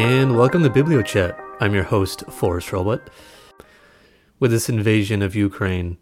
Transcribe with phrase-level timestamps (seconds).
[0.00, 1.38] and welcome to BiblioChat.
[1.60, 3.10] I'm your host, Forrest Robot.
[4.38, 5.98] With this invasion of Ukraine,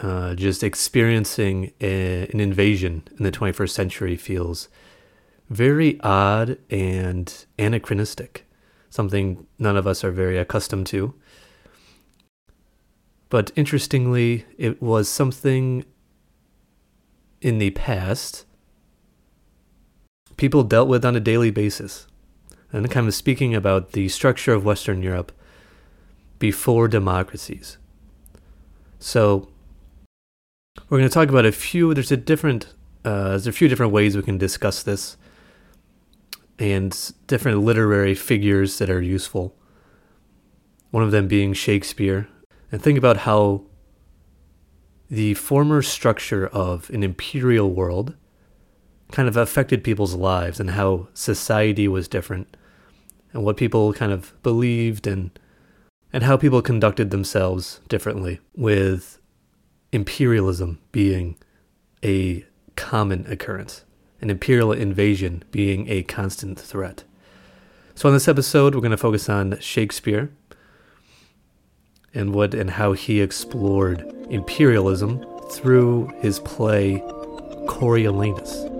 [0.00, 4.70] uh, just experiencing a, an invasion in the 21st century feels
[5.50, 8.46] very odd and anachronistic,
[8.88, 11.12] something none of us are very accustomed to.
[13.28, 15.84] But interestingly, it was something
[17.42, 18.46] in the past
[20.38, 22.06] people dealt with on a daily basis.
[22.72, 25.32] And kind of speaking about the structure of Western Europe
[26.38, 27.78] before democracies.
[28.98, 29.48] So
[30.88, 31.94] we're going to talk about a few.
[31.94, 32.74] There's a different.
[33.04, 35.16] Uh, there's a few different ways we can discuss this,
[36.58, 39.54] and different literary figures that are useful.
[40.90, 42.28] One of them being Shakespeare,
[42.72, 43.62] and think about how
[45.08, 48.16] the former structure of an imperial world
[49.12, 52.56] kind of affected people's lives and how society was different
[53.32, 55.38] and what people kind of believed and
[56.12, 59.18] and how people conducted themselves differently with
[59.92, 61.36] imperialism being
[62.02, 62.44] a
[62.76, 63.84] common occurrence
[64.20, 67.04] and imperial invasion being a constant threat.
[67.94, 70.30] So on this episode we're going to focus on Shakespeare
[72.14, 77.02] and what and how he explored imperialism through his play
[77.66, 78.75] Coriolanus.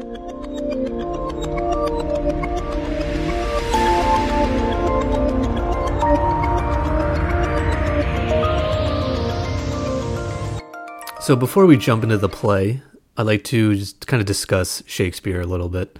[11.26, 12.82] So before we jump into the play,
[13.16, 15.98] I'd like to just kind of discuss Shakespeare a little bit,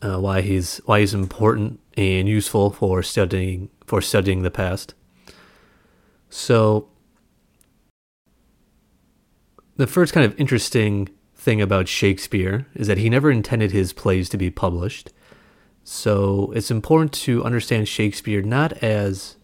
[0.00, 4.94] uh, why he's why he's important and useful for studying for studying the past.
[6.30, 6.88] So
[9.76, 14.30] the first kind of interesting thing about Shakespeare is that he never intended his plays
[14.30, 15.12] to be published.
[15.84, 19.36] So it's important to understand Shakespeare not as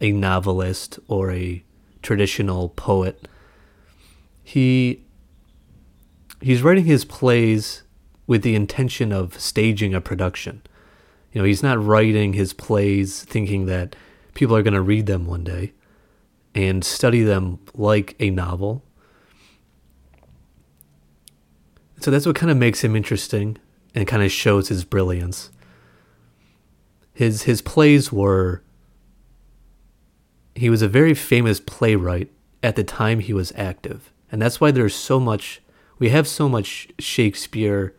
[0.00, 1.64] a novelist or a
[2.02, 3.26] traditional poet
[4.48, 5.04] he
[6.40, 7.82] he's writing his plays
[8.26, 10.62] with the intention of staging a production.
[11.32, 13.94] You know, he's not writing his plays thinking that
[14.32, 15.74] people are going to read them one day
[16.54, 18.82] and study them like a novel.
[22.00, 23.58] So that's what kind of makes him interesting
[23.94, 25.50] and kind of shows his brilliance.
[27.12, 28.62] His his plays were
[30.54, 32.30] he was a very famous playwright
[32.62, 34.10] at the time he was active.
[34.30, 35.60] And that's why there's so much,
[35.98, 37.94] we have so much Shakespeare.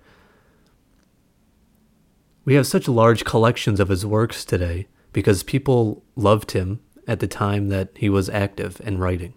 [2.45, 7.28] We have such large collections of his works today because people loved him at the
[7.28, 9.34] time that he was active and writing.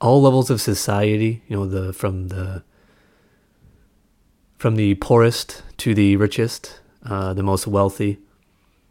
[0.00, 2.64] All levels of society, you know, the from the
[4.56, 8.18] from the poorest to the richest, uh, the most wealthy,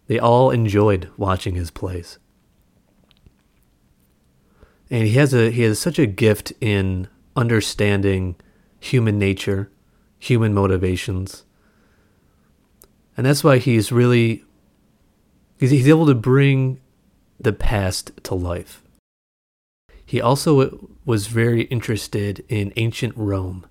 [0.07, 2.19] they all enjoyed watching his plays
[4.91, 8.35] and he has a he has such a gift in understanding
[8.79, 9.71] human nature,
[10.19, 11.45] human motivations.
[13.15, 14.43] And that's why he's really
[15.57, 16.81] he's he's able to bring
[17.39, 18.83] the past to life.
[20.05, 23.65] He also was very interested in ancient Rome.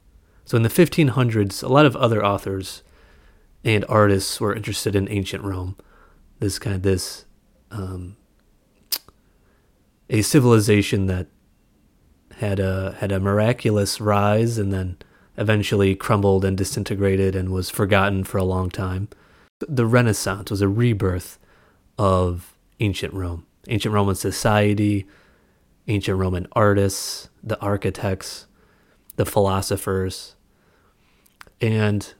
[0.47, 2.83] So in the 1500s, a lot of other authors
[3.63, 5.77] and artists were interested in ancient Rome.
[6.39, 7.27] This kind of this
[7.71, 8.17] um,
[10.11, 11.29] a civilization that
[12.37, 14.99] had a had a miraculous rise and then
[15.39, 19.09] eventually crumbled and disintegrated and was forgotten for a long time.
[19.61, 21.39] The Renaissance was a rebirth
[21.97, 25.07] of ancient Rome, ancient Roman society,
[25.87, 28.47] ancient Roman artists, the architects,
[29.17, 30.35] the philosophers.
[31.61, 32.13] And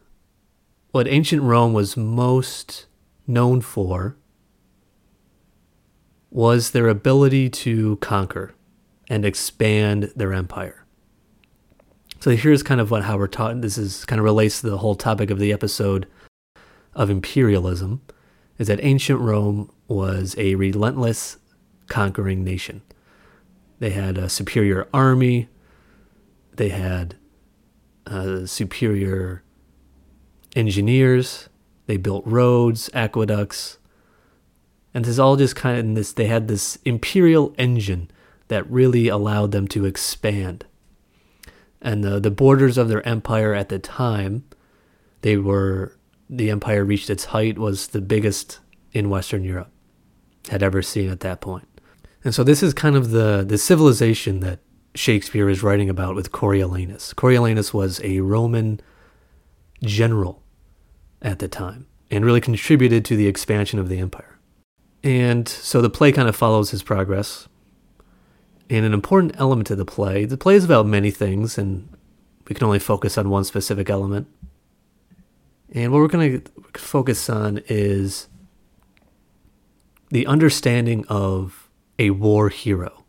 [0.93, 2.87] what ancient Rome was most
[3.27, 4.17] known for
[6.31, 8.55] was their ability to conquer
[9.09, 10.87] and expand their empire.
[12.21, 13.61] So here's kind of what how we're taught.
[13.61, 16.07] This is kind of relates to the whole topic of the episode
[16.95, 18.03] of imperialism,
[18.59, 21.39] is that ancient Rome was a relentless
[21.89, 22.83] conquering nation.
[23.79, 25.49] They had a superior army.
[26.55, 27.17] They had
[28.07, 29.43] uh, superior
[30.55, 31.49] engineers.
[31.87, 33.79] They built roads, aqueducts,
[34.93, 38.11] and this all just kind of in this, they had this imperial engine
[38.49, 40.67] that really allowed them to expand.
[41.81, 44.45] And the, the borders of their empire at the time,
[45.23, 45.97] they were,
[46.29, 48.59] the empire reached its height, was the biggest
[48.93, 49.71] in Western Europe
[50.49, 51.69] had ever seen at that point.
[52.25, 54.59] And so this is kind of the, the civilization that
[54.95, 57.15] Shakespeare is writing about with Coriolanus.
[57.15, 58.81] Coriolanus was a Roman
[59.83, 60.43] general
[61.23, 61.87] at the time.
[62.11, 64.30] and really contributed to the expansion of the empire.
[65.03, 67.49] And so the play kind of follows his progress.
[68.69, 71.89] And an important element of the play, the play is about many things, and
[72.49, 74.29] we can only focus on one specific element.
[75.73, 78.29] And what we're going to focus on is
[80.11, 81.69] the understanding of
[81.99, 83.05] a war hero.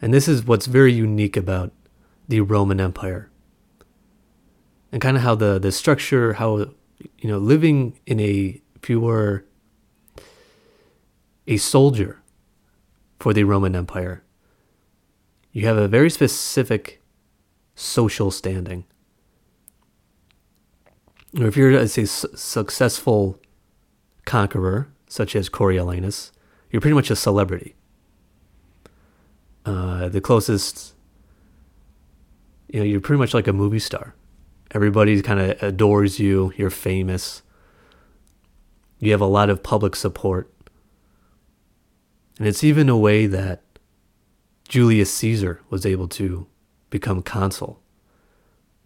[0.00, 1.72] And this is what's very unique about
[2.28, 3.30] the Roman Empire.
[4.92, 6.58] And kind of how the, the structure, how,
[7.18, 8.60] you know, living in a,
[8.90, 9.44] were
[11.46, 12.20] a soldier
[13.18, 14.22] for the Roman Empire,
[15.52, 17.00] you have a very specific
[17.74, 18.84] social standing.
[21.38, 23.38] Or if you're a say, successful
[24.24, 26.30] conqueror, such as Coriolanus,
[26.70, 27.74] you're pretty much a celebrity.
[29.64, 30.94] Uh, the closest,
[32.68, 34.14] you know, you're pretty much like a movie star.
[34.72, 36.52] Everybody kind of adores you.
[36.56, 37.42] You're famous.
[38.98, 40.52] You have a lot of public support.
[42.38, 43.62] And it's even a way that
[44.68, 46.46] Julius Caesar was able to
[46.90, 47.80] become consul.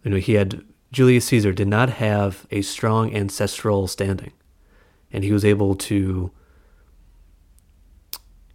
[0.03, 4.33] You know, he had Julius Caesar did not have a strong ancestral standing,
[5.11, 6.31] and he was able to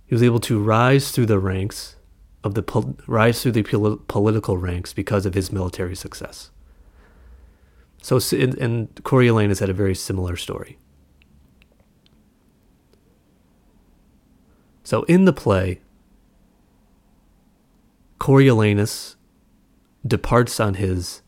[0.07, 1.97] he was able to rise through the ranks
[2.43, 6.51] of the rise through the political ranks because of his military success.
[8.03, 10.79] So, and Coriolanus had a very similar story.
[14.85, 15.81] So, in the play,
[18.21, 19.17] Coriolanus
[20.07, 21.23] departs on his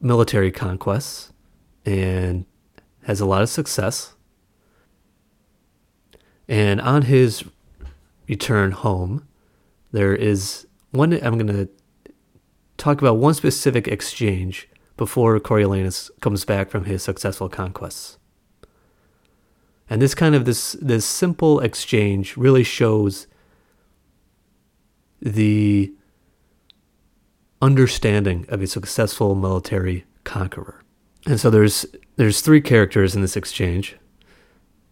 [0.00, 1.32] military conquests
[1.84, 2.46] and
[3.02, 4.14] has a lot of success.
[6.48, 7.44] And on his
[8.28, 9.26] return home,
[9.90, 11.12] there is one.
[11.12, 11.68] I'm going to
[12.76, 18.18] talk about one specific exchange before Coriolanus comes back from his successful conquests.
[19.88, 23.26] And this kind of this this simple exchange really shows
[25.20, 25.92] the
[27.62, 30.82] understanding of a successful military conqueror.
[31.26, 31.86] And so there's
[32.16, 33.96] there's three characters in this exchange.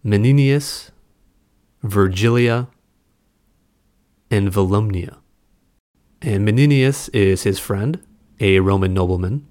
[0.04, 0.90] Menenius,
[1.82, 2.68] Virgilia,
[4.30, 5.18] and Volumnia.
[6.20, 8.00] And Menenius is his friend,
[8.40, 9.46] a Roman nobleman.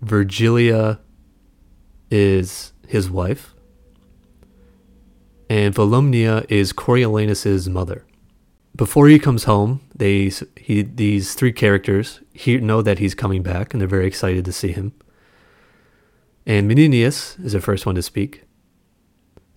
[0.00, 1.00] Virgilia
[2.10, 3.54] is his wife.
[5.52, 8.04] And Volumnia is Coriolanus's mother
[8.74, 13.72] before he comes home, they he these three characters he, know that he's coming back,
[13.72, 14.92] and they're very excited to see him.
[16.46, 18.44] And Menenius is the first one to speak,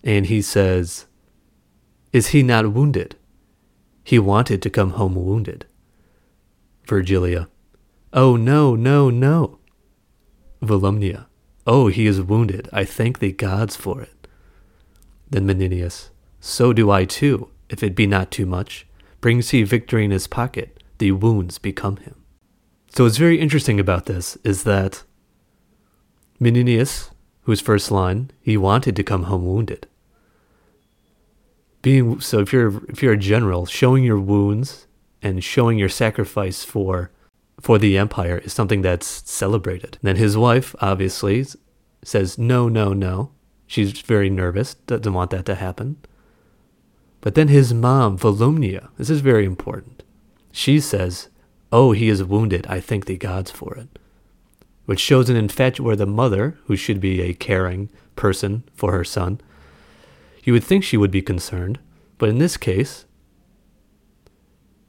[0.04, 1.06] and he says,
[2.12, 3.16] "Is he not wounded?
[4.04, 5.64] He wanted to come home wounded."
[6.86, 7.48] Virgilia,
[8.12, 9.58] "Oh no, no, no."
[10.62, 11.26] Volumnia,
[11.66, 12.68] "Oh, he is wounded.
[12.72, 14.15] I thank the gods for it."
[15.28, 18.86] Then Menenius, "So do I too, if it be not too much."
[19.20, 22.14] brings he victory in his pocket, the wounds become him.
[22.94, 25.02] So what's very interesting about this is that
[26.40, 27.10] Menenius,
[27.42, 29.88] whose first line, he wanted to come home wounded.
[31.82, 34.86] Being so if you're if you're a general, showing your wounds
[35.22, 37.10] and showing your sacrifice for
[37.60, 39.98] for the empire is something that's celebrated.
[40.00, 41.44] And then his wife obviously
[42.04, 43.32] says no, no, no.
[43.66, 45.96] She's very nervous, doesn't want that to happen.
[47.20, 50.04] But then his mom, Volumnia, this is very important.
[50.52, 51.28] She says,
[51.72, 52.66] Oh, he is wounded.
[52.68, 53.98] I thank the gods for it.
[54.84, 59.04] Which shows an infatuation where the mother, who should be a caring person for her
[59.04, 59.40] son,
[60.44, 61.80] you would think she would be concerned.
[62.18, 63.04] But in this case,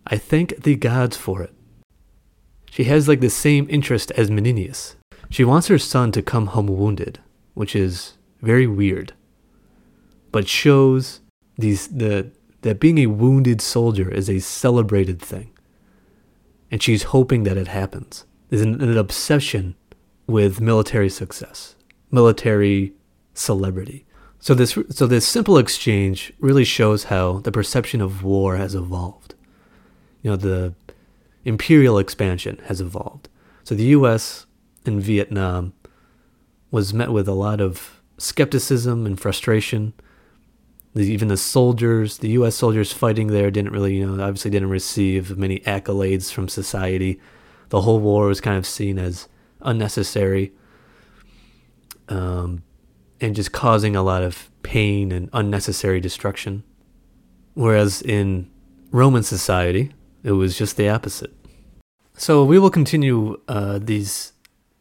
[0.06, 1.54] I thank the gods for it.
[2.70, 4.96] She has like the same interest as Menenius.
[5.30, 7.20] She wants her son to come home wounded,
[7.56, 8.14] which is
[8.48, 9.14] very weird,
[10.32, 11.20] but shows
[11.58, 15.50] these the that being a wounded soldier is a celebrated thing.
[16.72, 18.26] And she's hoping that it happens.
[18.50, 19.76] There's an, an obsession
[20.28, 21.76] with military success,
[22.10, 22.94] military
[23.34, 24.06] celebrity.
[24.40, 29.36] So this so this simple exchange really shows how the perception of war has evolved.
[30.22, 30.74] You know, the
[31.44, 33.28] imperial expansion has evolved.
[33.66, 34.46] So the US
[34.86, 35.74] in Vietnam
[36.72, 39.94] was met with a lot of skepticism and frustration
[41.02, 42.56] even the soldiers, the U.S.
[42.56, 47.20] soldiers fighting there, didn't really, you know, obviously didn't receive many accolades from society.
[47.70, 49.28] The whole war was kind of seen as
[49.62, 50.54] unnecessary,
[52.10, 52.64] um,
[53.20, 56.64] and just causing a lot of pain and unnecessary destruction.
[57.54, 58.50] Whereas in
[58.92, 59.92] Roman society,
[60.24, 61.34] it was just the opposite.
[62.14, 64.34] So we will continue uh, these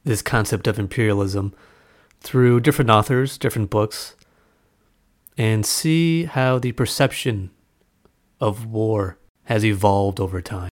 [0.05, 1.53] this concept of imperialism
[2.21, 4.17] through different authors, different books,
[5.37, 7.51] and see how the perception
[8.41, 10.71] of war has evolved over time.